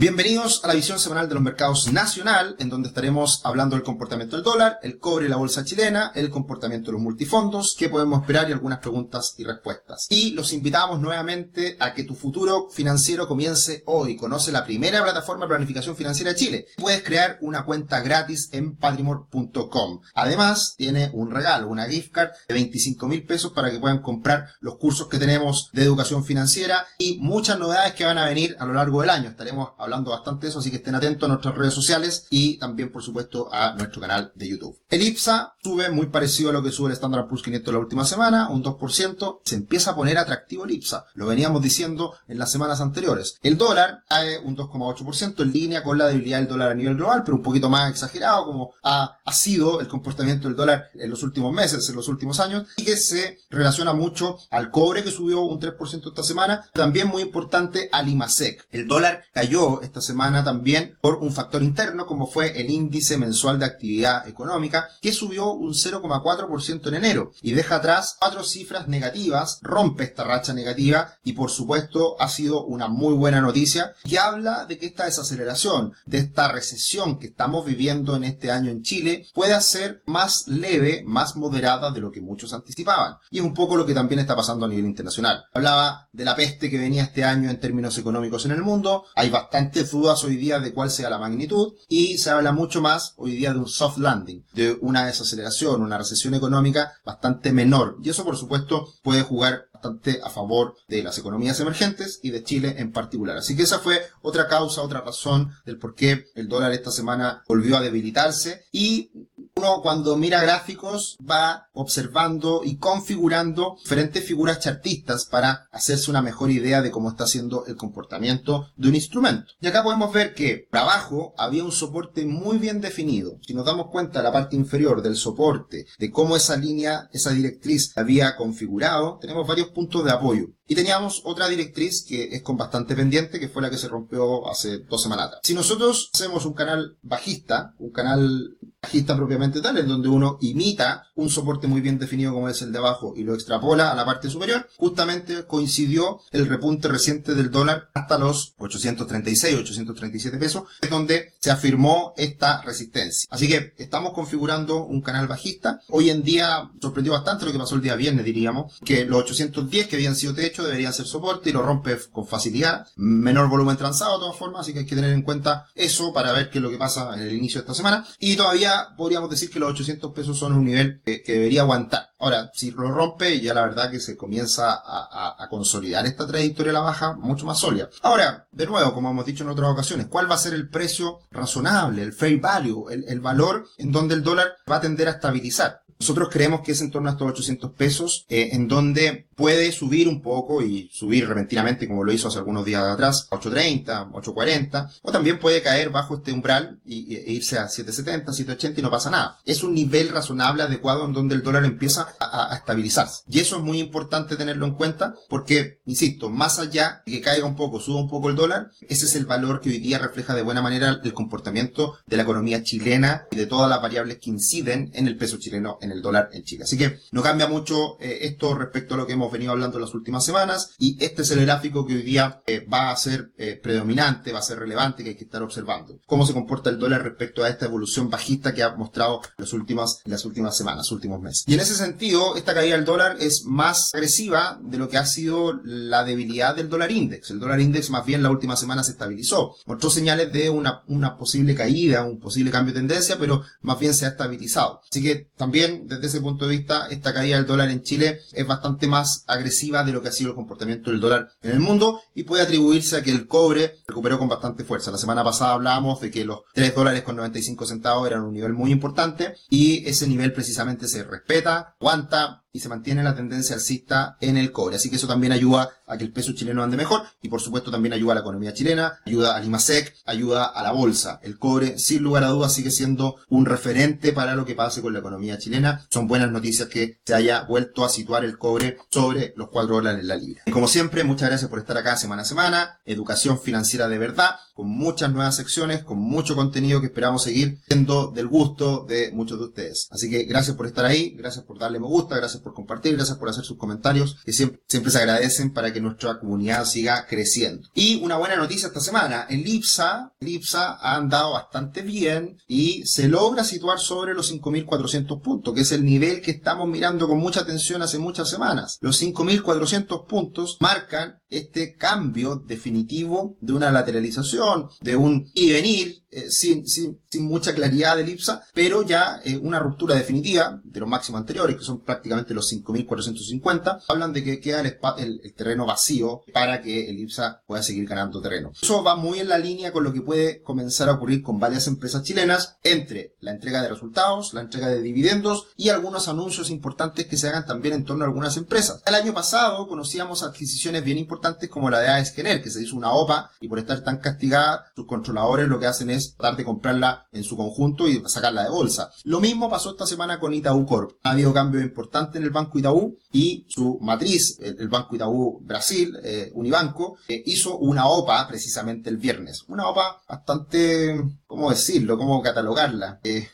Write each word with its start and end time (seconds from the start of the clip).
Bienvenidos 0.00 0.60
a 0.62 0.68
la 0.68 0.74
visión 0.74 1.00
semanal 1.00 1.28
de 1.28 1.34
los 1.34 1.42
mercados 1.42 1.92
nacional, 1.92 2.54
en 2.60 2.68
donde 2.68 2.86
estaremos 2.86 3.40
hablando 3.42 3.74
del 3.74 3.84
comportamiento 3.84 4.36
del 4.36 4.44
dólar, 4.44 4.78
el 4.84 5.00
cobre 5.00 5.26
y 5.26 5.28
la 5.28 5.34
bolsa 5.34 5.64
chilena, 5.64 6.12
el 6.14 6.30
comportamiento 6.30 6.86
de 6.86 6.92
los 6.92 7.02
multifondos, 7.02 7.74
qué 7.76 7.88
podemos 7.88 8.20
esperar 8.20 8.48
y 8.48 8.52
algunas 8.52 8.78
preguntas 8.78 9.34
y 9.38 9.42
respuestas. 9.42 10.06
Y 10.08 10.34
los 10.34 10.52
invitamos 10.52 11.00
nuevamente 11.00 11.76
a 11.80 11.94
que 11.94 12.04
tu 12.04 12.14
futuro 12.14 12.68
financiero 12.70 13.26
comience 13.26 13.82
hoy. 13.86 14.14
Conoce 14.14 14.52
la 14.52 14.64
primera 14.64 15.02
plataforma 15.02 15.46
de 15.46 15.48
planificación 15.48 15.96
financiera 15.96 16.30
de 16.30 16.38
Chile. 16.38 16.66
Puedes 16.76 17.02
crear 17.02 17.36
una 17.40 17.64
cuenta 17.64 17.98
gratis 17.98 18.50
en 18.52 18.76
patrimor.com. 18.76 20.00
Además, 20.14 20.76
tiene 20.76 21.10
un 21.12 21.32
regalo, 21.32 21.66
una 21.66 21.86
gift 21.88 22.12
card 22.12 22.30
de 22.46 22.54
25 22.54 23.08
mil 23.08 23.26
pesos 23.26 23.50
para 23.50 23.68
que 23.72 23.80
puedan 23.80 24.00
comprar 24.00 24.46
los 24.60 24.78
cursos 24.78 25.08
que 25.08 25.18
tenemos 25.18 25.70
de 25.72 25.82
educación 25.82 26.24
financiera 26.24 26.86
y 26.98 27.18
muchas 27.18 27.58
novedades 27.58 27.94
que 27.94 28.04
van 28.04 28.18
a 28.18 28.26
venir 28.26 28.54
a 28.60 28.64
lo 28.64 28.74
largo 28.74 29.00
del 29.00 29.10
año. 29.10 29.30
Estaremos 29.30 29.70
hablando 29.76 29.87
bastante 29.88 30.46
de 30.46 30.50
eso, 30.50 30.58
así 30.58 30.70
que 30.70 30.76
estén 30.76 30.94
atentos 30.94 31.26
a 31.26 31.32
nuestras 31.32 31.54
redes 31.56 31.74
sociales 31.74 32.26
y 32.30 32.58
también, 32.58 32.90
por 32.90 33.02
supuesto, 33.02 33.48
a 33.52 33.74
nuestro 33.74 34.00
canal 34.00 34.32
de 34.34 34.48
YouTube. 34.48 34.78
El 34.88 35.02
IPSA 35.02 35.54
sube 35.62 35.90
muy 35.90 36.06
parecido 36.06 36.50
a 36.50 36.52
lo 36.52 36.62
que 36.62 36.70
sube 36.70 36.88
el 36.88 36.94
Standard 36.94 37.26
Poor's 37.26 37.42
500 37.42 37.72
la 37.74 37.80
última 37.80 38.04
semana, 38.04 38.48
un 38.48 38.62
2%. 38.62 39.40
Se 39.44 39.54
empieza 39.54 39.90
a 39.90 39.96
poner 39.96 40.18
atractivo 40.18 40.64
el 40.64 40.70
IPSA. 40.72 41.04
Lo 41.14 41.26
veníamos 41.26 41.62
diciendo 41.62 42.14
en 42.26 42.38
las 42.38 42.50
semanas 42.50 42.80
anteriores. 42.80 43.38
El 43.42 43.58
dólar 43.58 44.02
cae 44.08 44.38
un 44.38 44.56
2,8% 44.56 45.42
en 45.42 45.52
línea 45.52 45.82
con 45.82 45.98
la 45.98 46.06
debilidad 46.06 46.38
del 46.38 46.48
dólar 46.48 46.70
a 46.72 46.74
nivel 46.74 46.96
global, 46.96 47.22
pero 47.24 47.36
un 47.36 47.42
poquito 47.42 47.68
más 47.68 47.90
exagerado 47.90 48.46
como 48.46 48.74
ha, 48.82 49.18
ha 49.24 49.32
sido 49.32 49.80
el 49.80 49.88
comportamiento 49.88 50.48
del 50.48 50.56
dólar 50.56 50.88
en 50.94 51.10
los 51.10 51.22
últimos 51.22 51.52
meses, 51.52 51.88
en 51.88 51.96
los 51.96 52.08
últimos 52.08 52.40
años, 52.40 52.66
y 52.76 52.84
que 52.84 52.96
se 52.96 53.38
relaciona 53.50 53.92
mucho 53.92 54.38
al 54.50 54.70
cobre 54.70 55.02
que 55.02 55.10
subió 55.10 55.40
un 55.40 55.60
3% 55.60 56.08
esta 56.08 56.22
semana. 56.22 56.64
También 56.72 57.08
muy 57.08 57.22
importante 57.22 57.88
al 57.92 58.08
IMASEC. 58.08 58.66
El 58.70 58.86
dólar 58.86 59.24
cayó 59.32 59.77
esta 59.82 60.00
semana 60.00 60.44
también 60.44 60.96
por 61.00 61.16
un 61.16 61.32
factor 61.32 61.62
interno 61.62 62.06
como 62.06 62.26
fue 62.26 62.60
el 62.60 62.70
índice 62.70 63.16
mensual 63.16 63.58
de 63.58 63.66
actividad 63.66 64.26
económica 64.28 64.88
que 65.00 65.12
subió 65.12 65.52
un 65.52 65.72
0,4% 65.72 66.88
en 66.88 66.94
enero 66.94 67.32
y 67.42 67.52
deja 67.52 67.76
atrás 67.76 68.16
cuatro 68.18 68.44
cifras 68.44 68.88
negativas, 68.88 69.58
rompe 69.62 70.04
esta 70.04 70.24
racha 70.24 70.52
negativa 70.52 71.14
y 71.24 71.32
por 71.32 71.50
supuesto 71.50 72.20
ha 72.20 72.28
sido 72.28 72.64
una 72.64 72.88
muy 72.88 73.14
buena 73.14 73.40
noticia 73.40 73.92
que 74.04 74.18
habla 74.18 74.64
de 74.66 74.78
que 74.78 74.86
esta 74.86 75.04
desaceleración, 75.04 75.92
de 76.06 76.18
esta 76.18 76.48
recesión 76.50 77.18
que 77.18 77.28
estamos 77.28 77.64
viviendo 77.64 78.16
en 78.16 78.24
este 78.24 78.50
año 78.50 78.70
en 78.70 78.82
Chile 78.82 79.26
puede 79.34 79.58
ser 79.60 80.02
más 80.06 80.46
leve, 80.46 81.02
más 81.06 81.36
moderada 81.36 81.90
de 81.90 82.00
lo 82.00 82.10
que 82.10 82.20
muchos 82.20 82.52
anticipaban. 82.52 83.16
Y 83.30 83.38
es 83.38 83.44
un 83.44 83.54
poco 83.54 83.76
lo 83.76 83.86
que 83.86 83.94
también 83.94 84.20
está 84.20 84.36
pasando 84.36 84.66
a 84.66 84.68
nivel 84.68 84.86
internacional. 84.86 85.44
Hablaba 85.52 86.08
de 86.12 86.24
la 86.24 86.36
peste 86.36 86.70
que 86.70 86.78
venía 86.78 87.04
este 87.04 87.24
año 87.24 87.50
en 87.50 87.60
términos 87.60 87.96
económicos 87.98 88.44
en 88.46 88.52
el 88.52 88.62
mundo, 88.62 89.04
hay 89.14 89.30
bastante 89.30 89.58
dudas 89.90 90.24
hoy 90.24 90.36
día 90.36 90.60
de 90.60 90.72
cuál 90.72 90.90
sea 90.90 91.10
la 91.10 91.18
magnitud 91.18 91.74
y 91.88 92.18
se 92.18 92.30
habla 92.30 92.52
mucho 92.52 92.80
más 92.80 93.14
hoy 93.16 93.36
día 93.36 93.52
de 93.52 93.58
un 93.58 93.68
soft 93.68 93.98
landing, 93.98 94.44
de 94.52 94.76
una 94.80 95.06
desaceleración, 95.06 95.82
una 95.82 95.98
recesión 95.98 96.34
económica 96.34 96.92
bastante 97.04 97.52
menor. 97.52 97.98
Y 98.02 98.10
eso 98.10 98.24
por 98.24 98.36
supuesto 98.36 98.92
puede 99.02 99.22
jugar 99.22 99.68
bastante 99.72 100.20
a 100.22 100.30
favor 100.30 100.74
de 100.88 101.02
las 101.02 101.18
economías 101.18 101.60
emergentes 101.60 102.20
y 102.22 102.30
de 102.30 102.42
Chile 102.42 102.76
en 102.78 102.92
particular. 102.92 103.36
Así 103.36 103.56
que 103.56 103.62
esa 103.62 103.78
fue 103.78 104.00
otra 104.22 104.48
causa, 104.48 104.82
otra 104.82 105.00
razón 105.00 105.52
del 105.64 105.78
por 105.78 105.94
qué 105.94 106.24
el 106.34 106.48
dólar 106.48 106.72
esta 106.72 106.90
semana 106.90 107.42
volvió 107.48 107.76
a 107.76 107.80
debilitarse 107.80 108.64
y 108.72 109.27
uno 109.58 109.80
cuando 109.82 110.16
mira 110.16 110.40
gráficos 110.40 111.18
va 111.20 111.68
observando 111.72 112.62
y 112.64 112.76
configurando 112.76 113.76
diferentes 113.82 114.24
figuras 114.24 114.60
chartistas 114.60 115.26
para 115.26 115.66
hacerse 115.72 116.10
una 116.10 116.22
mejor 116.22 116.50
idea 116.50 116.80
de 116.80 116.90
cómo 116.90 117.10
está 117.10 117.26
siendo 117.26 117.66
el 117.66 117.76
comportamiento 117.76 118.68
de 118.76 118.88
un 118.88 118.94
instrumento. 118.94 119.52
Y 119.60 119.66
acá 119.66 119.82
podemos 119.82 120.12
ver 120.12 120.34
que 120.34 120.66
por 120.70 120.80
abajo 120.80 121.34
había 121.36 121.64
un 121.64 121.72
soporte 121.72 122.24
muy 122.24 122.58
bien 122.58 122.80
definido. 122.80 123.38
Si 123.42 123.52
nos 123.52 123.66
damos 123.66 123.88
cuenta 123.90 124.20
de 124.20 124.24
la 124.24 124.32
parte 124.32 124.56
inferior 124.56 125.02
del 125.02 125.16
soporte, 125.16 125.86
de 125.98 126.10
cómo 126.10 126.36
esa 126.36 126.56
línea, 126.56 127.08
esa 127.12 127.30
directriz 127.30 127.92
había 127.96 128.36
configurado, 128.36 129.18
tenemos 129.20 129.46
varios 129.46 129.68
puntos 129.68 130.04
de 130.04 130.12
apoyo. 130.12 130.46
Y 130.70 130.74
teníamos 130.74 131.22
otra 131.24 131.48
directriz 131.48 132.04
que 132.06 132.24
es 132.24 132.42
con 132.42 132.58
bastante 132.58 132.94
pendiente, 132.94 133.40
que 133.40 133.48
fue 133.48 133.62
la 133.62 133.70
que 133.70 133.78
se 133.78 133.88
rompió 133.88 134.46
hace 134.50 134.80
dos 134.80 135.02
semanas. 135.02 135.30
Si 135.42 135.54
nosotros 135.54 136.10
hacemos 136.12 136.44
un 136.44 136.52
canal 136.52 136.98
bajista, 137.00 137.74
un 137.78 137.90
canal 137.90 138.58
bajista 138.82 139.16
propiamente 139.16 139.60
tal, 139.60 139.76
en 139.78 139.88
donde 139.88 140.08
uno 140.08 140.38
imita 140.40 141.04
un 141.16 141.28
soporte 141.28 141.66
muy 141.66 141.80
bien 141.80 141.98
definido 141.98 142.32
como 142.32 142.48
es 142.48 142.62
el 142.62 142.70
de 142.70 142.78
abajo 142.78 143.12
y 143.16 143.24
lo 143.24 143.34
extrapola 143.34 143.90
a 143.90 143.94
la 143.94 144.04
parte 144.04 144.30
superior, 144.30 144.68
justamente 144.76 145.46
coincidió 145.46 146.20
el 146.30 146.46
repunte 146.46 146.86
reciente 146.86 147.34
del 147.34 147.50
dólar 147.50 147.88
hasta 147.92 148.18
los 148.18 148.54
836, 148.58 149.56
837 149.56 150.38
pesos, 150.38 150.62
es 150.80 150.90
donde 150.90 151.34
se 151.40 151.50
afirmó 151.50 152.14
esta 152.16 152.62
resistencia. 152.62 153.28
Así 153.30 153.48
que 153.48 153.74
estamos 153.78 154.12
configurando 154.12 154.84
un 154.84 155.00
canal 155.00 155.26
bajista. 155.26 155.80
Hoy 155.88 156.10
en 156.10 156.22
día 156.22 156.70
sorprendió 156.80 157.14
bastante 157.14 157.46
lo 157.46 157.52
que 157.52 157.58
pasó 157.58 157.74
el 157.74 157.82
día 157.82 157.96
viernes, 157.96 158.24
diríamos, 158.24 158.78
que 158.84 159.04
los 159.04 159.24
810 159.24 159.88
que 159.88 159.96
habían 159.96 160.14
sido 160.14 160.34
techo 160.34 160.62
deberían 160.62 160.92
ser 160.92 161.06
soporte 161.06 161.50
y 161.50 161.52
lo 161.52 161.62
rompe 161.62 161.98
con 162.12 162.26
facilidad. 162.26 162.86
Menor 162.94 163.48
volumen 163.48 163.76
transado 163.76 164.14
de 164.14 164.20
todas 164.20 164.36
formas, 164.36 164.60
así 164.60 164.72
que 164.72 164.80
hay 164.80 164.86
que 164.86 164.94
tener 164.94 165.12
en 165.12 165.22
cuenta 165.22 165.66
eso 165.74 166.12
para 166.12 166.32
ver 166.32 166.50
qué 166.50 166.58
es 166.58 166.62
lo 166.62 166.70
que 166.70 166.78
pasa 166.78 167.12
en 167.14 167.22
el 167.22 167.32
inicio 167.32 167.60
de 167.60 167.64
esta 167.64 167.74
semana. 167.74 168.06
Y 168.20 168.36
todavía 168.36 168.67
podríamos 168.96 169.30
decir 169.30 169.50
que 169.50 169.58
los 169.58 169.70
800 169.70 170.12
pesos 170.12 170.38
son 170.38 170.54
un 170.54 170.64
nivel 170.64 171.02
que, 171.04 171.22
debería 171.26 171.62
aguantar. 171.62 172.10
Ahora, 172.18 172.50
si 172.54 172.70
lo 172.70 172.90
rompe, 172.90 173.40
ya 173.40 173.54
la 173.54 173.62
verdad 173.62 173.90
que 173.90 174.00
se 174.00 174.16
comienza 174.16 174.82
a, 174.84 175.46
consolidar 175.48 176.04
esta 176.06 176.26
trayectoria 176.26 176.70
a 176.70 176.74
la 176.74 176.80
baja 176.80 177.14
mucho 177.14 177.46
más 177.46 177.58
sólida. 177.58 177.88
Ahora, 178.02 178.46
de 178.52 178.66
nuevo, 178.66 178.92
como 178.92 179.10
hemos 179.10 179.24
dicho 179.24 179.44
en 179.44 179.50
otras 179.50 179.70
ocasiones, 179.70 180.06
¿cuál 180.08 180.30
va 180.30 180.34
a 180.34 180.38
ser 180.38 180.52
el 180.52 180.68
precio 180.68 181.20
razonable, 181.30 182.02
el 182.02 182.12
fair 182.12 182.40
value, 182.40 182.90
el, 182.90 183.04
el 183.08 183.20
valor 183.20 183.66
en 183.78 183.92
donde 183.92 184.14
el 184.14 184.22
dólar 184.22 184.56
va 184.70 184.76
a 184.76 184.80
tender 184.80 185.08
a 185.08 185.12
estabilizar? 185.12 185.82
Nosotros 186.00 186.28
creemos 186.30 186.60
que 186.60 186.72
es 186.72 186.80
en 186.80 186.90
torno 186.90 187.08
a 187.08 187.12
estos 187.12 187.28
800 187.28 187.72
pesos, 187.72 188.24
eh, 188.28 188.50
en 188.52 188.68
donde 188.68 189.26
puede 189.34 189.72
subir 189.72 190.08
un 190.08 190.22
poco 190.22 190.62
y 190.62 190.88
subir 190.92 191.28
repentinamente 191.28 191.88
como 191.88 192.04
lo 192.04 192.12
hizo 192.12 192.28
hace 192.28 192.38
algunos 192.38 192.64
días 192.64 192.82
atrás, 192.82 193.28
a 193.30 193.36
830, 193.36 194.10
840, 194.12 194.90
o 195.02 195.12
también 195.12 195.38
puede 195.38 195.62
caer 195.62 195.90
bajo 195.90 196.16
este 196.16 196.32
umbral 196.32 196.80
y, 196.84 197.14
e 197.14 197.32
irse 197.32 197.58
a 197.58 197.68
770, 197.68 198.32
780 198.32 198.80
y 198.80 198.82
no 198.82 198.90
pasa 198.90 199.10
nada. 199.10 199.38
Es 199.44 199.62
un 199.62 199.74
nivel 199.74 200.08
razonable, 200.10 200.62
adecuado, 200.62 201.04
en 201.04 201.12
donde 201.12 201.34
el 201.34 201.42
dólar 201.42 201.64
empieza 201.64 202.08
a, 202.20 202.54
estabilizarse. 202.54 203.22
Y 203.28 203.40
eso 203.40 203.56
es 203.56 203.62
muy 203.62 203.78
importante 203.78 204.36
tenerlo 204.36 204.66
en 204.66 204.74
cuenta 204.74 205.14
porque, 205.28 205.80
insisto, 205.86 206.30
más 206.30 206.58
allá 206.58 207.02
de 207.06 207.12
que 207.12 207.20
caiga 207.20 207.46
un 207.46 207.56
poco, 207.56 207.80
suba 207.80 208.00
un 208.00 208.08
poco 208.08 208.28
el 208.30 208.36
dólar, 208.36 208.70
ese 208.88 209.06
es 209.06 209.14
el 209.16 209.26
valor 209.26 209.60
que 209.60 209.70
hoy 209.70 209.78
día 209.78 209.98
refleja 209.98 210.34
de 210.34 210.42
buena 210.42 210.62
manera 210.62 211.00
el 211.02 211.12
comportamiento 211.14 211.98
de 212.06 212.16
la 212.16 212.22
economía 212.22 212.62
chilena 212.62 213.26
y 213.30 213.36
de 213.36 213.46
todas 213.46 213.68
las 213.68 213.82
variables 213.82 214.18
que 214.18 214.30
inciden 214.30 214.90
en 214.94 215.06
el 215.06 215.16
peso 215.16 215.38
chileno 215.38 215.78
en 215.80 215.87
el 215.92 216.02
dólar 216.02 216.30
en 216.32 216.44
Chile. 216.44 216.64
Así 216.64 216.76
que 216.76 217.00
no 217.12 217.22
cambia 217.22 217.48
mucho 217.48 218.00
eh, 218.00 218.18
esto 218.22 218.54
respecto 218.54 218.94
a 218.94 218.96
lo 218.96 219.06
que 219.06 219.14
hemos 219.14 219.32
venido 219.32 219.52
hablando 219.52 219.76
en 219.76 219.82
las 219.82 219.94
últimas 219.94 220.24
semanas 220.24 220.72
y 220.78 221.02
este 221.02 221.22
es 221.22 221.30
el 221.30 221.40
gráfico 221.44 221.86
que 221.86 221.94
hoy 221.94 222.02
día 222.02 222.42
eh, 222.46 222.66
va 222.66 222.90
a 222.90 222.96
ser 222.96 223.32
eh, 223.36 223.58
predominante, 223.62 224.32
va 224.32 224.40
a 224.40 224.42
ser 224.42 224.58
relevante, 224.58 225.02
que 225.02 225.10
hay 225.10 225.16
que 225.16 225.24
estar 225.24 225.42
observando. 225.42 225.98
Cómo 226.06 226.26
se 226.26 226.32
comporta 226.32 226.70
el 226.70 226.78
dólar 226.78 227.02
respecto 227.02 227.44
a 227.44 227.48
esta 227.48 227.66
evolución 227.66 228.10
bajista 228.10 228.54
que 228.54 228.62
ha 228.62 228.74
mostrado 228.74 229.20
las 229.36 229.52
últimas, 229.52 230.00
las 230.04 230.24
últimas 230.24 230.56
semanas, 230.56 230.90
últimos 230.92 231.20
meses. 231.20 231.44
Y 231.46 231.54
en 231.54 231.60
ese 231.60 231.74
sentido, 231.74 232.36
esta 232.36 232.54
caída 232.54 232.76
del 232.76 232.84
dólar 232.84 233.16
es 233.20 233.44
más 233.44 233.90
agresiva 233.94 234.58
de 234.62 234.78
lo 234.78 234.88
que 234.88 234.98
ha 234.98 235.06
sido 235.06 235.60
la 235.64 236.04
debilidad 236.04 236.56
del 236.56 236.68
dólar 236.68 236.90
index. 236.90 237.30
El 237.30 237.40
dólar 237.40 237.60
index 237.60 237.90
más 237.90 238.04
bien 238.04 238.22
la 238.22 238.30
última 238.30 238.56
semana 238.56 238.82
se 238.84 238.92
estabilizó. 238.92 239.56
Mostró 239.66 239.90
señales 239.90 240.32
de 240.32 240.50
una, 240.50 240.82
una 240.88 241.16
posible 241.16 241.54
caída, 241.54 242.04
un 242.04 242.18
posible 242.18 242.50
cambio 242.50 242.74
de 242.74 242.80
tendencia, 242.80 243.16
pero 243.18 243.42
más 243.62 243.78
bien 243.78 243.94
se 243.94 244.06
ha 244.06 244.10
estabilizado. 244.10 244.80
Así 244.90 245.02
que 245.02 245.28
también 245.36 245.77
desde 245.84 246.06
ese 246.06 246.20
punto 246.20 246.46
de 246.46 246.56
vista, 246.56 246.86
esta 246.88 247.12
caída 247.12 247.36
del 247.36 247.46
dólar 247.46 247.70
en 247.70 247.82
Chile 247.82 248.20
es 248.32 248.46
bastante 248.46 248.86
más 248.86 249.24
agresiva 249.26 249.84
de 249.84 249.92
lo 249.92 250.02
que 250.02 250.08
ha 250.08 250.12
sido 250.12 250.30
el 250.30 250.36
comportamiento 250.36 250.90
del 250.90 251.00
dólar 251.00 251.30
en 251.42 251.52
el 251.52 251.60
mundo 251.60 252.00
y 252.14 252.24
puede 252.24 252.42
atribuirse 252.42 252.96
a 252.96 253.02
que 253.02 253.10
el 253.10 253.26
cobre 253.26 253.76
recuperó 253.86 254.18
con 254.18 254.28
bastante 254.28 254.64
fuerza. 254.64 254.90
La 254.90 254.98
semana 254.98 255.24
pasada 255.24 255.54
hablábamos 255.54 256.00
de 256.00 256.10
que 256.10 256.24
los 256.24 256.40
3 256.54 256.74
dólares 256.74 257.02
con 257.02 257.16
95 257.16 257.66
centavos 257.66 258.06
eran 258.06 258.22
un 258.22 258.34
nivel 258.34 258.52
muy 258.52 258.70
importante 258.70 259.34
y 259.48 259.86
ese 259.88 260.06
nivel 260.06 260.32
precisamente 260.32 260.88
se 260.88 261.04
respeta, 261.04 261.76
aguanta, 261.80 262.44
se 262.60 262.68
mantiene 262.68 263.02
la 263.02 263.14
tendencia 263.14 263.54
alcista 263.54 264.16
en 264.20 264.36
el 264.36 264.52
cobre. 264.52 264.76
Así 264.76 264.90
que 264.90 264.96
eso 264.96 265.06
también 265.06 265.32
ayuda 265.32 265.70
a 265.86 265.96
que 265.96 266.04
el 266.04 266.12
peso 266.12 266.32
chileno 266.32 266.62
ande 266.62 266.76
mejor 266.76 267.02
y 267.22 267.28
por 267.28 267.40
supuesto 267.40 267.70
también 267.70 267.92
ayuda 267.92 268.12
a 268.12 268.14
la 268.16 268.20
economía 268.20 268.52
chilena, 268.52 268.98
ayuda 269.06 269.36
al 269.36 269.44
IMASEC, 269.44 269.94
ayuda 270.04 270.44
a 270.44 270.62
la 270.62 270.72
bolsa. 270.72 271.20
El 271.22 271.38
cobre, 271.38 271.78
sin 271.78 272.02
lugar 272.02 272.24
a 272.24 272.28
dudas, 272.28 272.52
sigue 272.52 272.70
siendo 272.70 273.16
un 273.28 273.46
referente 273.46 274.12
para 274.12 274.34
lo 274.34 274.44
que 274.44 274.54
pase 274.54 274.82
con 274.82 274.92
la 274.92 274.98
economía 274.98 275.38
chilena. 275.38 275.86
Son 275.90 276.06
buenas 276.06 276.30
noticias 276.30 276.68
que 276.68 276.98
se 277.04 277.14
haya 277.14 277.42
vuelto 277.42 277.84
a 277.84 277.88
situar 277.88 278.24
el 278.24 278.38
cobre 278.38 278.78
sobre 278.90 279.32
los 279.36 279.48
4 279.50 279.76
dólares 279.76 280.00
en 280.00 280.08
la 280.08 280.16
libra. 280.16 280.42
Y 280.46 280.50
como 280.50 280.68
siempre, 280.68 281.04
muchas 281.04 281.28
gracias 281.28 281.50
por 281.50 281.58
estar 281.58 281.76
acá 281.76 281.96
semana 281.96 282.22
a 282.22 282.24
semana. 282.24 282.80
Educación 282.84 283.40
financiera 283.40 283.88
de 283.88 283.98
verdad, 283.98 284.36
con 284.54 284.68
muchas 284.68 285.12
nuevas 285.12 285.36
secciones, 285.36 285.84
con 285.84 285.98
mucho 285.98 286.34
contenido 286.34 286.80
que 286.80 286.86
esperamos 286.86 287.22
seguir 287.22 287.60
siendo 287.66 288.08
del 288.08 288.28
gusto 288.28 288.84
de 288.88 289.12
muchos 289.12 289.38
de 289.38 289.44
ustedes. 289.44 289.88
Así 289.90 290.10
que 290.10 290.24
gracias 290.24 290.56
por 290.56 290.66
estar 290.66 290.84
ahí, 290.84 291.14
gracias 291.16 291.44
por 291.44 291.58
darle 291.58 291.78
me 291.78 291.86
gusta, 291.86 292.16
gracias 292.16 292.42
por 292.42 292.47
por 292.48 292.54
compartir, 292.54 292.94
gracias 292.94 293.18
por 293.18 293.28
hacer 293.28 293.44
sus 293.44 293.58
comentarios, 293.58 294.16
que 294.24 294.32
siempre, 294.32 294.60
se 294.68 294.98
agradecen 294.98 295.52
para 295.52 295.72
que 295.72 295.80
nuestra 295.80 296.18
comunidad 296.18 296.64
siga 296.64 297.06
creciendo. 297.06 297.68
Y 297.74 298.02
una 298.02 298.16
buena 298.16 298.36
noticia 298.36 298.68
esta 298.68 298.80
semana, 298.80 299.26
el 299.28 299.46
IPSA, 299.46 300.14
el 300.20 300.28
IPSA 300.28 300.78
ha 300.80 300.96
andado 300.96 301.32
bastante 301.32 301.82
bien 301.82 302.38
y 302.46 302.86
se 302.86 303.08
logra 303.08 303.44
situar 303.44 303.78
sobre 303.78 304.14
los 304.14 304.32
5.400 304.32 305.20
puntos, 305.20 305.54
que 305.54 305.60
es 305.60 305.72
el 305.72 305.84
nivel 305.84 306.22
que 306.22 306.30
estamos 306.30 306.66
mirando 306.66 307.06
con 307.06 307.18
mucha 307.18 307.40
atención 307.40 307.82
hace 307.82 307.98
muchas 307.98 308.30
semanas. 308.30 308.78
Los 308.80 309.02
5.400 309.02 310.06
puntos 310.06 310.56
marcan 310.60 311.20
este 311.30 311.76
cambio 311.76 312.36
definitivo 312.36 313.36
de 313.40 313.52
una 313.52 313.70
lateralización, 313.70 314.68
de 314.80 314.96
un 314.96 315.30
y 315.34 315.52
venir, 315.52 316.04
eh, 316.10 316.30
sin, 316.30 316.66
sin, 316.66 317.02
sin, 317.10 317.26
mucha 317.26 317.54
claridad 317.54 317.94
del 317.96 318.08
IPSA, 318.08 318.42
pero 318.54 318.82
ya 318.82 319.20
eh, 319.24 319.36
una 319.36 319.58
ruptura 319.58 319.94
definitiva 319.94 320.58
de 320.64 320.80
los 320.80 320.88
máximos 320.88 321.20
anteriores, 321.20 321.56
que 321.56 321.64
son 321.64 321.80
prácticamente 321.80 322.32
los 322.32 322.50
5.450, 322.50 323.82
hablan 323.88 324.14
de 324.14 324.24
que 324.24 324.40
queda 324.40 324.60
el, 324.60 325.20
el, 325.22 325.34
terreno 325.34 325.66
vacío 325.66 326.22
para 326.32 326.62
que 326.62 326.88
el 326.88 326.98
IPSA 327.00 327.42
pueda 327.46 327.62
seguir 327.62 327.86
ganando 327.86 328.22
terreno. 328.22 328.52
Eso 328.60 328.82
va 328.82 328.96
muy 328.96 329.18
en 329.18 329.28
la 329.28 329.38
línea 329.38 329.70
con 329.70 329.84
lo 329.84 329.92
que 329.92 330.00
puede 330.00 330.40
comenzar 330.40 330.88
a 330.88 330.94
ocurrir 330.94 331.22
con 331.22 331.38
varias 331.38 331.66
empresas 331.66 332.02
chilenas, 332.02 332.56
entre 332.62 333.14
la 333.20 333.32
entrega 333.32 333.60
de 333.60 333.68
resultados, 333.68 334.32
la 334.32 334.40
entrega 334.40 334.68
de 334.68 334.80
dividendos 334.80 335.48
y 335.58 335.68
algunos 335.68 336.08
anuncios 336.08 336.48
importantes 336.48 337.06
que 337.06 337.18
se 337.18 337.28
hagan 337.28 337.44
también 337.44 337.74
en 337.74 337.84
torno 337.84 338.04
a 338.04 338.08
algunas 338.08 338.38
empresas. 338.38 338.82
El 338.86 338.94
año 338.94 339.12
pasado 339.12 339.68
conocíamos 339.68 340.22
adquisiciones 340.22 340.82
bien 340.82 340.96
importantes 340.96 341.17
como 341.50 341.70
la 341.70 341.80
de 341.80 341.88
AESGener, 341.88 342.42
que 342.42 342.50
se 342.50 342.62
hizo 342.62 342.76
una 342.76 342.92
OPA 342.92 343.30
y 343.40 343.48
por 343.48 343.58
estar 343.58 343.82
tan 343.82 343.98
castigada, 343.98 344.64
sus 344.74 344.86
controladores 344.86 345.48
lo 345.48 345.58
que 345.58 345.66
hacen 345.66 345.90
es 345.90 346.14
tratar 346.16 346.36
de 346.36 346.44
comprarla 346.44 347.06
en 347.12 347.24
su 347.24 347.36
conjunto 347.36 347.88
y 347.88 348.02
sacarla 348.06 348.44
de 348.44 348.50
bolsa. 348.50 348.90
Lo 349.04 349.20
mismo 349.20 349.50
pasó 349.50 349.70
esta 349.70 349.86
semana 349.86 350.18
con 350.20 350.34
Itaú 350.34 350.66
Corp. 350.66 350.92
Ha 351.02 351.10
habido 351.10 351.32
cambios 351.32 351.62
importantes 351.62 352.16
en 352.16 352.24
el 352.24 352.30
Banco 352.30 352.58
Itaú 352.58 352.98
y 353.12 353.46
su 353.48 353.78
matriz, 353.80 354.38
el, 354.40 354.68
Banco 354.68 354.94
Itaú 354.94 355.40
Brasil, 355.42 355.96
eh, 356.02 356.30
Unibanco, 356.34 356.98
eh, 357.08 357.22
hizo 357.26 357.56
una 357.58 357.86
OPA 357.86 358.26
precisamente 358.28 358.90
el 358.90 358.98
viernes. 358.98 359.44
Una 359.48 359.68
OPA 359.68 360.02
bastante, 360.08 361.02
¿cómo 361.26 361.50
decirlo? 361.50 361.96
¿Cómo 361.96 362.22
catalogarla? 362.22 363.00
Eh, 363.02 363.28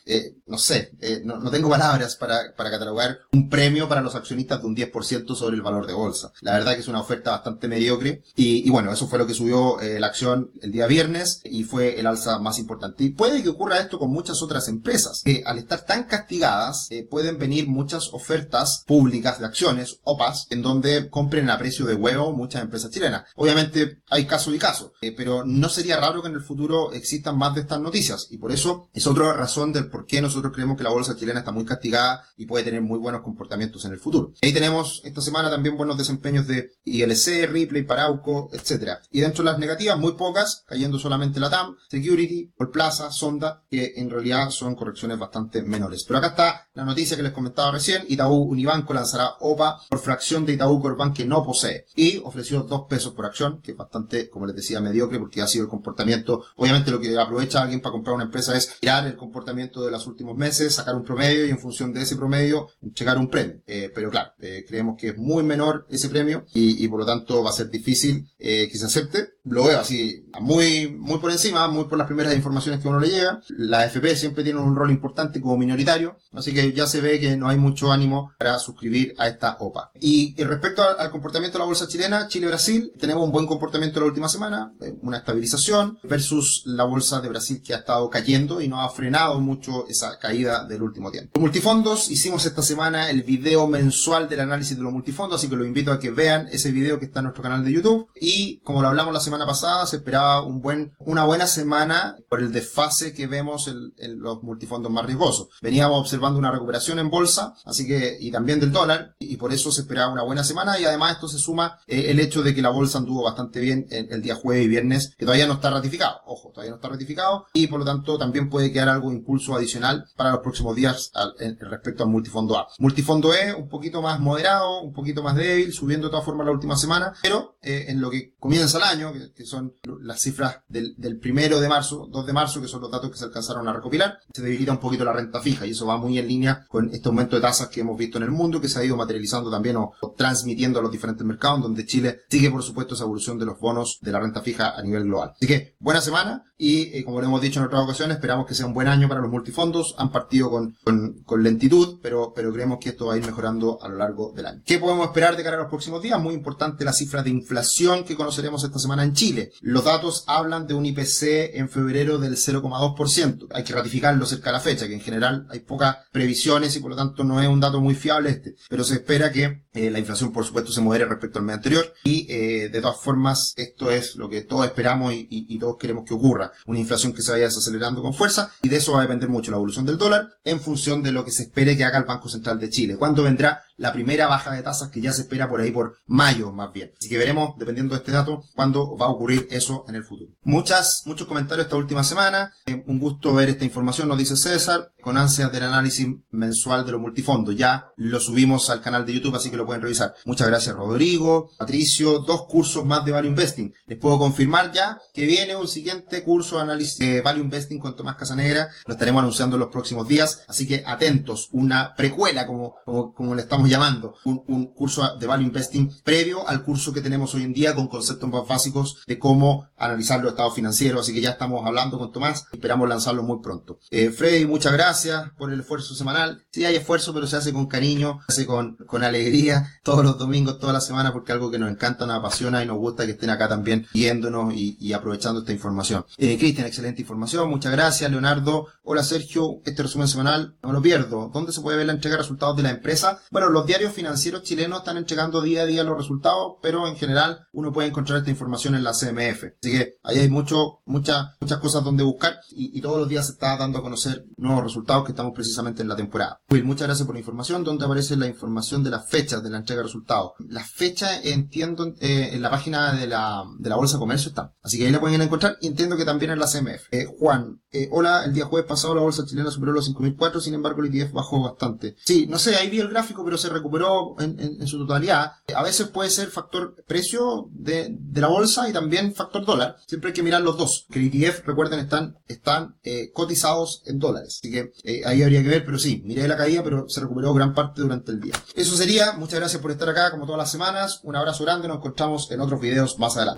no 0.47 0.57
sé, 0.57 0.91
no, 1.23 1.37
no, 1.37 1.51
tengo 1.51 1.69
palabras 1.69 2.15
para, 2.15 2.53
para 2.55 2.71
catalogar 2.71 3.19
un 3.31 3.49
premio 3.49 3.89
para 3.89 4.01
los 4.01 4.15
accionistas 4.15 4.61
de 4.61 4.67
un 4.67 4.75
10% 4.75 5.35
sobre 5.35 5.55
el 5.55 5.61
valor 5.61 5.87
de 5.87 5.93
bolsa. 5.93 6.31
La 6.41 6.53
verdad 6.53 6.73
que 6.73 6.81
es 6.81 6.87
una 6.87 7.01
oferta 7.01 7.31
bastante 7.31 7.67
mediocre 7.75 8.23
y, 8.35 8.69
bueno, 8.69 8.91
eso 8.91 9.07
fue 9.07 9.19
lo 9.19 9.27
que 9.27 9.33
subió 9.33 9.77
la 9.81 10.07
acción 10.07 10.51
el 10.61 10.71
día 10.71 10.87
viernes 10.87 11.41
y 11.43 11.63
fue 11.63 11.99
el 11.99 12.07
alza 12.07 12.39
más 12.39 12.59
importante. 12.59 13.03
Y 13.03 13.09
puede 13.09 13.43
que 13.43 13.49
ocurra 13.49 13.79
esto 13.79 13.99
con 13.99 14.11
muchas 14.11 14.41
otras 14.41 14.67
empresas, 14.67 15.21
que 15.23 15.43
al 15.45 15.57
estar 15.57 15.85
tan 15.85 16.05
castigadas, 16.05 16.87
eh, 16.89 17.07
pueden 17.09 17.37
venir 17.37 17.67
muchas 17.67 18.13
ofertas 18.13 18.83
públicas 18.85 19.39
de 19.39 19.45
acciones, 19.45 19.99
OPAs, 20.03 20.47
en 20.49 20.61
donde 20.61 21.09
compren 21.09 21.49
a 21.49 21.57
precio 21.57 21.85
de 21.85 21.95
huevo 21.95 22.33
muchas 22.33 22.61
empresas 22.61 22.91
chilenas. 22.91 23.23
Obviamente 23.35 24.01
hay 24.09 24.25
caso 24.25 24.53
y 24.53 24.59
caso, 24.59 24.93
eh, 25.01 25.13
pero 25.15 25.43
no 25.45 25.69
sería 25.69 25.97
raro 25.97 26.21
que 26.21 26.29
en 26.29 26.35
el 26.35 26.41
futuro 26.41 26.91
existan 26.93 27.37
más 27.37 27.55
de 27.55 27.61
estas 27.61 27.79
noticias. 27.79 28.27
Y 28.29 28.37
por 28.37 28.51
eso 28.51 28.89
es 28.93 29.07
otra 29.07 29.33
razón 29.33 29.73
del 29.73 29.89
por 29.89 30.05
qué 30.05 30.21
nosotros 30.21 30.53
creemos 30.53 30.77
que 30.77 30.83
la 30.83 30.89
bolsa 30.89 31.15
chilena 31.15 31.39
está 31.39 31.51
muy 31.51 31.65
castigada 31.65 32.23
y 32.37 32.45
puede 32.45 32.65
tener 32.65 32.81
muy 32.81 32.99
buenos 32.99 33.21
comportamientos 33.21 33.85
en 33.85 33.93
el 33.93 33.99
futuro. 33.99 34.33
Ahí 34.41 34.53
tenemos 34.53 35.01
esta 35.03 35.21
semana 35.21 35.49
también 35.49 35.77
buenos 35.77 35.97
desempeños 35.97 36.47
de 36.47 36.71
ILC, 36.85 37.51
Ripley, 37.65 37.83
Parauco, 37.83 38.49
etc. 38.53 38.99
Y 39.11 39.21
dentro 39.21 39.43
de 39.43 39.51
las 39.51 39.59
negativas, 39.59 39.97
muy 39.97 40.13
pocas, 40.13 40.63
cayendo 40.67 40.99
solamente 40.99 41.39
la 41.39 41.49
TAM, 41.49 41.75
Security, 41.89 42.53
por 42.55 42.71
Plaza, 42.71 43.11
Sonda, 43.11 43.63
que 43.69 43.93
en 43.97 44.09
realidad 44.09 44.49
son 44.51 44.75
correcciones 44.75 45.17
bastante 45.17 45.63
menores. 45.63 46.03
Pero 46.03 46.19
acá 46.19 46.27
está 46.27 46.67
la 46.73 46.85
noticia 46.85 47.17
que 47.17 47.23
les 47.23 47.31
comentaba 47.31 47.71
recién, 47.71 48.03
Itaú 48.07 48.35
Unibanco 48.35 48.93
lanzará 48.93 49.35
OPA 49.39 49.79
por 49.89 49.99
fracción 49.99 50.45
de 50.45 50.53
Itaú 50.53 50.81
Corbank 50.81 51.15
que 51.15 51.25
no 51.25 51.43
posee 51.43 51.85
y 51.95 52.17
ofreció 52.23 52.63
2 52.63 52.81
pesos 52.89 53.13
por 53.13 53.25
acción, 53.25 53.61
que 53.61 53.71
es 53.71 53.77
bastante, 53.77 54.29
como 54.29 54.45
les 54.45 54.55
decía, 54.55 54.81
mediocre 54.81 55.19
porque 55.19 55.41
ha 55.41 55.47
sido 55.47 55.63
el 55.63 55.69
comportamiento. 55.69 56.43
Obviamente 56.55 56.91
lo 56.91 56.99
que 56.99 57.17
aprovecha 57.17 57.61
alguien 57.61 57.81
para 57.81 57.93
comprar 57.93 58.15
una 58.15 58.25
empresa 58.25 58.55
es 58.55 58.77
mirar 58.81 59.07
el 59.07 59.15
comportamiento 59.15 59.83
de 59.83 59.91
los 59.91 60.05
últimos 60.07 60.35
meses, 60.37 60.75
sacar 60.75 60.95
un 60.95 61.03
promedio 61.03 61.45
y 61.45 61.49
en 61.49 61.59
función 61.59 61.93
de 61.93 62.01
ese 62.01 62.15
promedio 62.15 62.69
llegar 62.93 63.17
un 63.17 63.29
premio. 63.29 63.61
Eh, 63.65 63.91
pero 63.93 64.09
claro, 64.09 64.31
eh, 64.39 64.65
creemos 64.67 64.97
que 64.97 65.09
es 65.09 65.17
muy 65.17 65.43
menor 65.43 65.85
ese 65.89 66.09
premio 66.09 66.45
y, 66.53 66.83
y, 66.83 66.87
por 66.87 66.99
lo 66.99 67.05
tanto 67.05 67.43
va 67.43 67.49
a 67.49 67.53
ser 67.55 67.69
difícil 67.69 68.27
eh, 68.39 68.67
que 68.69 68.77
se 68.77 68.85
acepte. 68.85 69.34
Lo 69.45 69.63
veo 69.63 69.79
así, 69.79 70.25
muy, 70.41 70.87
muy 70.89 71.19
por 71.19 71.31
encima, 71.31 71.67
muy 71.67 71.85
por 71.85 71.99
las 71.99 72.07
primeras 72.07 72.33
informaciones 72.35 72.81
que 72.81 72.87
uno 72.87 72.99
le 72.99 73.09
llega. 73.09 73.41
La 73.49 73.85
FP 73.85 74.15
siempre 74.15 74.43
tiene 74.43 74.59
un 74.59 74.75
rol 74.75 74.89
importante 74.89 75.39
como 75.39 75.55
minoritario, 75.55 76.17
así 76.33 76.51
que 76.51 76.73
ya 76.73 76.87
se 76.87 76.99
ve 76.99 77.19
que 77.19 77.37
no 77.37 77.47
hay 77.47 77.57
mucho 77.57 77.91
ánimo 77.91 78.33
para 78.39 78.57
suscribir 78.57 79.13
a 79.19 79.27
esta 79.27 79.57
OPA. 79.59 79.91
Y, 79.99 80.35
respecto 80.43 80.83
al, 80.83 81.11
comportamiento 81.11 81.57
de 81.57 81.59
la 81.59 81.65
bolsa 81.65 81.87
chilena, 81.87 82.27
Chile-Brasil, 82.27 82.93
tenemos 82.99 83.23
un 83.23 83.31
buen 83.31 83.45
comportamiento 83.45 83.99
la 83.99 84.07
última 84.07 84.29
semana, 84.29 84.73
eh, 84.81 84.95
una 85.03 85.17
estabilización 85.17 85.99
versus 86.03 86.63
la 86.65 86.83
bolsa 86.83 87.21
de 87.21 87.29
Brasil 87.29 87.61
que 87.63 87.75
ha 87.75 87.77
estado 87.77 88.09
cayendo 88.09 88.61
y 88.61 88.67
no 88.67 88.81
ha 88.81 88.89
frenado 88.89 89.39
mucho 89.39 89.87
esa 89.87 90.17
caída 90.17 90.65
del 90.65 90.81
último 90.81 91.11
tiempo. 91.11 91.31
Los 91.35 91.41
multifondos, 91.41 92.09
hicimos 92.09 92.45
esta 92.47 92.63
semana 92.63 93.11
el 93.11 93.21
video 93.21 93.67
mensual 93.67 94.27
del 94.27 94.39
análisis 94.39 94.75
de 94.75 94.83
los 94.83 94.91
multifondos, 94.91 95.39
así 95.39 95.49
que 95.49 95.55
los 95.55 95.67
invito 95.67 95.91
a 95.91 95.99
que 95.99 96.09
vean 96.09 96.47
ese 96.51 96.71
video 96.71 96.97
que 96.99 97.05
está 97.05 97.19
en 97.19 97.25
nuestro 97.25 97.43
canal 97.43 97.63
de 97.63 97.71
YouTube. 97.71 98.07
Y 98.19 98.57
como 98.63 98.81
lo 98.81 98.87
hablamos 98.87 99.13
la 99.13 99.19
semana 99.19 99.34
pasada, 99.43 99.85
se 99.87 99.97
esperaba 99.97 100.43
un 100.43 100.61
buen, 100.61 100.93
una 100.99 101.25
buena 101.25 101.47
semana 101.47 102.15
por 102.29 102.41
el 102.41 102.51
desfase 102.51 103.13
que 103.13 103.25
vemos 103.25 103.67
en, 103.67 104.19
los 104.19 104.43
multifondos 104.43 104.91
más 104.91 105.05
riesgosos. 105.05 105.47
Veníamos 105.61 105.99
observando 105.99 106.37
una 106.37 106.51
recuperación 106.51 106.99
en 106.99 107.09
bolsa, 107.09 107.55
así 107.65 107.87
que, 107.87 108.17
y 108.19 108.31
también 108.31 108.59
del 108.59 108.71
dólar, 108.71 109.15
y 109.19 109.37
por 109.37 109.51
eso 109.51 109.71
se 109.71 109.81
esperaba 109.81 110.13
una 110.13 110.23
buena 110.23 110.43
semana, 110.43 110.79
y 110.79 110.85
además 110.85 111.13
esto 111.13 111.27
se 111.27 111.39
suma 111.39 111.79
eh, 111.87 112.05
el 112.09 112.19
hecho 112.19 112.43
de 112.43 112.53
que 112.53 112.61
la 112.61 112.69
bolsa 112.69 112.99
anduvo 112.99 113.23
bastante 113.23 113.59
bien 113.59 113.87
el, 113.89 114.11
el, 114.11 114.21
día 114.21 114.35
jueves 114.35 114.65
y 114.65 114.69
viernes, 114.69 115.15
que 115.17 115.25
todavía 115.25 115.47
no 115.47 115.53
está 115.53 115.71
ratificado, 115.71 116.21
ojo, 116.25 116.51
todavía 116.51 116.71
no 116.71 116.75
está 116.75 116.89
ratificado, 116.89 117.47
y 117.53 117.67
por 117.67 117.79
lo 117.79 117.85
tanto 117.85 118.17
también 118.17 118.49
puede 118.49 118.71
quedar 118.71 118.89
algo 118.89 119.11
impulso 119.11 119.55
adicional 119.55 120.05
para 120.15 120.31
los 120.31 120.39
próximos 120.39 120.75
días 120.75 121.11
respecto 121.59 122.03
al 122.03 122.09
multifondo 122.09 122.57
A. 122.57 122.67
Multifondo 122.79 123.33
E, 123.33 123.53
un 123.53 123.67
poquito 123.67 124.01
más 124.01 124.19
moderado, 124.19 124.81
un 124.81 124.93
poquito 124.93 125.23
más 125.23 125.35
débil, 125.35 125.73
subiendo 125.73 126.07
de 126.07 126.11
todas 126.11 126.25
formas 126.25 126.45
la 126.45 126.53
última 126.53 126.75
semana, 126.75 127.13
pero 127.21 127.57
eh, 127.61 127.85
en 127.89 128.01
lo 128.01 128.09
que 128.09 128.35
comienza 128.39 128.77
el 128.77 128.83
año, 128.83 129.13
que, 129.13 129.24
son 129.45 129.73
las 130.01 130.21
cifras 130.21 130.59
del, 130.67 130.95
del 130.97 131.17
primero 131.19 131.59
de 131.59 131.69
marzo, 131.69 132.07
2 132.11 132.25
de 132.25 132.33
marzo, 132.33 132.61
que 132.61 132.67
son 132.67 132.81
los 132.81 132.91
datos 132.91 133.11
que 133.11 133.17
se 133.17 133.25
alcanzaron 133.25 133.67
a 133.67 133.73
recopilar, 133.73 134.19
se 134.33 134.41
debilita 134.41 134.71
un 134.71 134.79
poquito 134.79 135.05
la 135.05 135.13
renta 135.13 135.41
fija 135.41 135.65
y 135.65 135.71
eso 135.71 135.85
va 135.85 135.97
muy 135.97 136.17
en 136.19 136.27
línea 136.27 136.65
con 136.67 136.89
este 136.93 137.09
aumento 137.09 137.35
de 137.35 137.41
tasas 137.41 137.67
que 137.69 137.81
hemos 137.81 137.97
visto 137.97 138.17
en 138.17 138.23
el 138.23 138.31
mundo, 138.31 138.61
que 138.61 138.69
se 138.69 138.79
ha 138.79 138.83
ido 138.83 138.97
materializando 138.97 139.51
también 139.51 139.77
o, 139.77 139.93
transmitiendo 140.17 140.79
a 140.79 140.81
los 140.81 140.91
diferentes 140.91 141.25
mercados, 141.25 141.61
donde 141.61 141.85
Chile 141.85 142.21
sigue, 142.29 142.51
por 142.51 142.63
supuesto, 142.63 142.95
esa 142.95 143.03
evolución 143.03 143.37
de 143.37 143.45
los 143.45 143.59
bonos 143.59 143.99
de 144.01 144.11
la 144.11 144.19
renta 144.19 144.41
fija 144.41 144.73
a 144.75 144.81
nivel 144.81 145.03
global. 145.03 145.31
Así 145.35 145.47
que, 145.47 145.75
buena 145.79 146.01
semana 146.01 146.45
y, 146.57 146.97
eh, 146.97 147.03
como 147.03 147.19
lo 147.19 147.27
hemos 147.27 147.41
dicho 147.41 147.59
en 147.59 147.65
otras 147.65 147.83
ocasiones, 147.83 148.15
esperamos 148.15 148.45
que 148.45 148.53
sea 148.53 148.65
un 148.65 148.73
buen 148.73 148.87
año 148.87 149.09
para 149.09 149.19
los 149.19 149.29
multifondos. 149.29 149.93
Han 149.97 150.11
partido 150.11 150.49
con, 150.49 150.75
con, 150.83 151.21
con, 151.25 151.43
lentitud, 151.43 151.99
pero, 152.01 152.31
pero 152.33 152.53
creemos 152.53 152.79
que 152.79 152.89
esto 152.89 153.07
va 153.07 153.15
a 153.15 153.17
ir 153.17 153.25
mejorando 153.25 153.77
a 153.81 153.89
lo 153.89 153.97
largo 153.97 154.31
del 154.33 154.45
año. 154.45 154.61
¿Qué 154.65 154.79
podemos 154.79 155.07
esperar 155.07 155.35
de 155.35 155.43
cara 155.43 155.57
a 155.57 155.59
los 155.59 155.69
próximos 155.69 156.01
días? 156.01 156.19
Muy 156.21 156.33
importante 156.33 156.85
la 156.85 156.93
cifra 156.93 157.23
de 157.23 157.29
inflación 157.29 158.05
que 158.05 158.15
conoceremos 158.15 158.63
esta 158.63 158.79
semana 158.79 159.03
en 159.03 159.13
Chile. 159.15 159.51
Los 159.61 159.85
datos 159.85 160.23
hablan 160.27 160.67
de 160.67 160.75
un 160.75 160.85
IPC 160.85 161.55
en 161.55 161.69
febrero 161.69 162.19
del 162.19 162.35
0,2%. 162.35 163.47
Hay 163.51 163.63
que 163.63 163.73
ratificarlo 163.73 164.25
cerca 164.25 164.51
de 164.51 164.53
la 164.53 164.59
fecha, 164.59 164.87
que 164.87 164.93
en 164.93 165.01
general 165.01 165.47
hay 165.49 165.61
pocas 165.61 165.97
previsiones 166.11 166.75
y 166.75 166.79
por 166.79 166.91
lo 166.91 166.97
tanto 166.97 167.23
no 167.23 167.41
es 167.41 167.47
un 167.47 167.59
dato 167.59 167.81
muy 167.81 167.95
fiable 167.95 168.29
este. 168.29 168.55
Pero 168.69 168.83
se 168.83 168.95
espera 168.95 169.31
que 169.31 169.63
eh, 169.73 169.89
la 169.89 169.99
inflación, 169.99 170.31
por 170.31 170.45
supuesto, 170.45 170.71
se 170.71 170.81
modere 170.81 171.05
respecto 171.05 171.39
al 171.39 171.45
mes 171.45 171.55
anterior 171.55 171.93
y 172.03 172.27
eh, 172.29 172.69
de 172.69 172.81
todas 172.81 172.97
formas 172.97 173.53
esto 173.55 173.89
es 173.89 174.15
lo 174.15 174.29
que 174.29 174.41
todos 174.41 174.65
esperamos 174.65 175.13
y, 175.13 175.27
y, 175.29 175.59
todos 175.59 175.77
queremos 175.77 176.05
que 176.05 176.13
ocurra. 176.13 176.51
Una 176.65 176.79
inflación 176.79 177.13
que 177.13 177.21
se 177.21 177.31
vaya 177.31 177.45
desacelerando 177.45 178.01
con 178.01 178.13
fuerza 178.13 178.51
y 178.61 178.69
de 178.69 178.77
eso 178.77 178.93
va 178.93 178.99
a 178.99 179.01
depender 179.03 179.29
mucho 179.29 179.51
la 179.51 179.57
evolución 179.57 179.85
del 179.85 179.97
dólar 179.97 180.29
en 180.43 180.59
función 180.59 181.01
de 181.01 181.11
lo 181.11 181.25
que 181.25 181.31
se 181.31 181.43
espere 181.43 181.77
que 181.77 181.83
haga 181.83 181.97
el 181.97 182.05
Banco 182.05 182.29
Central 182.29 182.59
de 182.59 182.69
Chile. 182.69 182.97
¿Cuándo 182.97 183.23
vendrá 183.23 183.63
la 183.77 183.93
primera 183.93 184.27
baja 184.27 184.51
de 184.51 184.63
tasas 184.63 184.89
que 184.89 185.01
ya 185.01 185.11
se 185.13 185.23
espera 185.23 185.49
por 185.49 185.61
ahí 185.61 185.71
por 185.71 185.97
mayo 186.05 186.51
más 186.51 186.71
bien? 186.71 186.91
Así 186.97 187.09
que 187.09 187.17
veremos, 187.17 187.57
dependiendo 187.57 187.93
de 187.93 187.99
este 187.99 188.11
dato, 188.11 188.43
cuándo 188.55 188.97
va 188.97 189.07
a 189.07 189.09
ocurrir 189.09 189.47
eso 189.51 189.85
en 189.87 189.95
el 189.95 190.03
futuro. 190.03 190.31
Muchas, 190.43 191.03
muchos 191.05 191.27
comentarios 191.27 191.65
esta 191.65 191.77
última 191.77 192.03
semana. 192.03 192.53
Eh, 192.65 192.83
un 192.87 192.99
gusto 192.99 193.33
ver 193.33 193.49
esta 193.49 193.65
información, 193.65 194.07
nos 194.07 194.17
dice 194.17 194.35
César, 194.35 194.91
con 195.05 195.19
ansias 195.19 195.51
del 195.51 195.61
análisis 195.61 196.07
mensual 196.31 196.83
de 196.83 196.93
los 196.93 196.99
multifondos. 196.99 197.55
Ya 197.55 197.91
lo 197.95 198.19
subimos 198.19 198.71
al 198.71 198.81
canal 198.81 199.05
de 199.05 199.13
YouTube, 199.13 199.35
así 199.35 199.51
que 199.51 199.55
lo 199.55 199.67
pueden 199.67 199.83
revisar. 199.83 200.15
Muchas 200.25 200.47
gracias 200.47 200.75
Rodrigo, 200.75 201.51
Patricio, 201.59 202.17
dos 202.21 202.47
cursos 202.47 202.83
más 202.85 203.05
de 203.05 203.11
Value 203.11 203.27
Investing. 203.27 203.71
Les 203.85 203.99
puedo 203.99 204.17
confirmar 204.17 204.71
ya 204.71 204.99
que 205.13 205.27
viene 205.27 205.55
un 205.55 205.67
siguiente 205.67 206.23
curso 206.23 206.55
de 206.55 206.63
análisis 206.63 206.97
de 206.97 207.21
Value 207.21 207.43
Investing 207.43 207.77
con 207.77 207.95
Tomás 207.95 208.15
Casanegra. 208.15 208.67
Lo 208.87 208.95
estaremos 208.95 209.21
anunciando 209.21 209.57
en 209.57 209.59
los 209.59 209.69
próximos 209.69 210.07
días, 210.07 210.41
así 210.47 210.65
que 210.65 210.83
atentos. 210.83 211.49
Una 211.51 211.93
precuela, 211.93 212.47
como, 212.47 212.77
como, 212.83 213.13
como 213.13 213.35
le 213.35 213.43
estamos 213.43 213.69
llamando, 213.69 214.15
un, 214.25 214.43
un, 214.47 214.73
curso 214.73 215.17
de 215.19 215.27
Value 215.27 215.45
Investing 215.45 216.01
previo 216.03 216.49
al 216.49 216.63
curso 216.63 216.91
que 216.91 217.01
tenemos 217.01 217.35
hoy 217.35 217.43
en 217.43 217.53
día 217.53 217.75
con 217.75 217.87
conceptos 217.89 218.27
más 218.27 218.47
básicos 218.47 219.03
de 219.05 219.19
cómo 219.19 219.69
analizar 219.77 220.19
los 220.19 220.31
estados 220.31 220.55
financieros, 220.55 221.01
así 221.01 221.13
que 221.13 221.21
ya 221.21 221.29
estamos 221.29 221.63
hablando 221.63 221.99
con 221.99 222.11
Tomás, 222.11 222.47
esperamos 222.51 222.89
lanzarlo 222.89 223.21
muy 223.21 223.39
pronto. 223.43 223.77
Eh, 223.91 224.09
Freddy, 224.09 224.47
muchas 224.47 224.73
gracias 224.73 224.94
por 225.37 225.51
el 225.51 225.59
esfuerzo 225.59 225.95
semanal. 225.95 226.45
Sí 226.51 226.65
hay 226.65 226.75
esfuerzo, 226.75 227.13
pero 227.13 227.27
se 227.27 227.35
hace 227.35 227.53
con 227.53 227.67
cariño, 227.67 228.19
se 228.27 228.33
hace 228.33 228.45
con, 228.45 228.75
con 228.87 229.03
alegría, 229.03 229.67
todos 229.83 230.03
los 230.03 230.17
domingos, 230.17 230.59
toda 230.59 230.73
la 230.73 230.81
semana, 230.81 231.11
porque 231.11 231.31
algo 231.31 231.51
que 231.51 231.59
nos 231.59 231.69
encanta, 231.69 232.05
nos 232.05 232.17
apasiona 232.17 232.63
y 232.63 232.67
nos 232.67 232.77
gusta 232.77 233.05
que 233.05 233.11
estén 233.11 233.29
acá 233.29 233.47
también 233.47 233.85
viéndonos 233.93 234.53
y, 234.55 234.93
aprovechando 234.93 235.41
esta 235.41 235.51
información. 235.51 236.05
Eh, 236.17 236.37
Cristian, 236.37 236.67
excelente 236.67 237.01
información, 237.01 237.49
muchas 237.49 237.71
gracias. 237.71 238.09
Leonardo, 238.09 238.67
hola 238.83 239.03
Sergio, 239.03 239.61
este 239.65 239.83
resumen 239.83 240.07
semanal, 240.07 240.55
no 240.63 240.71
lo 240.71 240.81
pierdo. 240.81 241.29
¿Dónde 241.33 241.51
se 241.51 241.61
puede 241.61 241.77
ver 241.77 241.87
la 241.87 241.93
entrega 241.93 242.15
de 242.15 242.21
resultados 242.21 242.55
de 242.55 242.63
la 242.63 242.69
empresa? 242.69 243.19
Bueno, 243.31 243.49
los 243.49 243.65
diarios 243.65 243.93
financieros 243.93 244.43
chilenos 244.43 244.79
están 244.79 244.97
entregando 244.97 245.41
día 245.41 245.63
a 245.63 245.65
día 245.65 245.83
los 245.83 245.97
resultados, 245.97 246.53
pero 246.61 246.87
en 246.87 246.95
general 246.95 247.47
uno 247.51 247.73
puede 247.73 247.89
encontrar 247.89 248.19
esta 248.19 248.31
información 248.31 248.75
en 248.75 248.83
la 248.83 248.93
CMF. 248.93 249.43
Así 249.43 249.71
que 249.71 249.95
ahí 250.03 250.19
hay 250.19 250.29
mucho, 250.29 250.79
muchas, 250.85 251.35
muchas 251.39 251.59
cosas 251.59 251.83
donde 251.83 252.03
buscar 252.03 252.39
y, 252.51 252.81
todos 252.85 252.99
los 252.99 253.09
días 253.09 253.25
se 253.25 253.31
está 253.33 253.57
dando 253.57 253.79
a 253.79 253.81
conocer 253.81 254.25
nuevos 254.37 254.63
resultados 254.63 254.84
que 254.85 255.11
estamos 255.11 255.33
precisamente 255.33 255.81
en 255.81 255.87
la 255.87 255.95
temporada. 255.95 256.41
Muchas 256.63 256.87
gracias 256.87 257.05
por 257.05 257.15
la 257.15 257.19
información. 257.19 257.63
¿Dónde 257.63 257.85
aparece 257.85 258.15
la 258.15 258.27
información 258.27 258.83
de 258.83 258.91
las 258.91 259.09
fechas 259.09 259.43
de 259.43 259.49
la 259.49 259.57
entrega 259.57 259.81
de 259.81 259.87
resultados? 259.87 260.31
Las 260.47 260.71
fechas, 260.71 261.21
entiendo, 261.23 261.93
eh, 261.99 262.29
en 262.33 262.41
la 262.41 262.51
página 262.51 262.93
de 262.93 263.07
la, 263.07 263.43
de 263.57 263.69
la 263.69 263.75
Bolsa 263.75 263.95
de 263.95 263.99
Comercio 263.99 264.29
están. 264.29 264.51
Así 264.61 264.77
que 264.77 264.85
ahí 264.85 264.91
la 264.91 264.99
pueden 264.99 265.21
encontrar 265.21 265.57
y 265.61 265.67
entiendo 265.67 265.97
que 265.97 266.05
también 266.05 266.31
en 266.31 266.39
la 266.39 266.47
CMF. 266.47 266.87
Eh, 266.91 267.05
Juan, 267.19 267.61
eh, 267.75 267.89
hola, 267.91 268.23
el 268.23 268.33
día 268.33 268.45
jueves 268.45 268.67
pasado 268.67 268.95
la 268.95 269.01
Bolsa 269.01 269.25
chilena 269.25 269.51
superó 269.51 269.73
los 269.73 269.93
5.004, 269.93 270.39
sin 270.39 270.53
embargo 270.53 270.81
el 270.81 270.95
ETF 270.95 271.11
bajó 271.11 271.41
bastante. 271.41 271.97
Sí, 272.05 272.25
no 272.25 272.39
sé, 272.39 272.55
ahí 272.55 272.69
vi 272.69 272.79
el 272.79 272.87
gráfico, 272.87 273.25
pero 273.25 273.37
se 273.37 273.49
recuperó 273.49 274.15
en, 274.19 274.65
su 274.65 274.77
totalidad. 274.77 275.33
A 275.53 275.61
veces 275.61 275.87
puede 275.87 276.09
ser 276.09 276.29
factor 276.29 276.75
precio 276.87 277.49
de, 277.51 277.97
la 278.13 278.27
bolsa 278.27 278.69
y 278.69 278.73
también 278.73 279.13
factor 279.13 279.45
dólar. 279.45 279.75
Siempre 279.87 280.09
hay 280.09 280.13
que 280.13 280.23
mirar 280.23 280.41
los 280.41 280.57
dos. 280.57 280.85
Que 280.89 280.99
el 280.99 281.07
ETF, 281.13 281.45
recuerden, 281.45 281.79
están, 281.79 282.17
están 282.27 282.77
eh, 282.83 283.11
cotizados 283.11 283.83
en 283.85 283.99
dólares. 283.99 284.39
Así 284.39 284.51
que 284.51 284.71
eh, 284.83 285.01
ahí 285.05 285.21
habría 285.21 285.43
que 285.43 285.49
ver, 285.49 285.65
pero 285.65 285.77
sí, 285.77 286.01
miré 286.05 286.27
la 286.29 286.37
caída, 286.37 286.63
pero 286.63 286.87
se 286.87 287.01
recuperó 287.01 287.33
gran 287.33 287.53
parte 287.53 287.81
durante 287.81 288.11
el 288.11 288.21
día. 288.21 288.33
Eso 288.55 288.77
sería. 288.77 289.13
Muchas 289.13 289.39
gracias 289.39 289.61
por 289.61 289.71
estar 289.71 289.89
acá, 289.89 290.11
como 290.11 290.25
todas 290.25 290.39
las 290.39 290.51
semanas. 290.51 291.01
Un 291.03 291.17
abrazo 291.17 291.43
grande. 291.43 291.67
Nos 291.67 291.77
encontramos 291.77 292.31
en 292.31 292.39
otros 292.39 292.61
videos 292.61 292.97
más 292.99 293.17
adelante. 293.17 293.33